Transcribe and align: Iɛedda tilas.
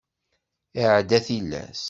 Iɛedda 0.81 1.19
tilas. 1.25 1.79